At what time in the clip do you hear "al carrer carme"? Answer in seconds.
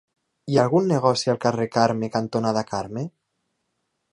1.33-2.09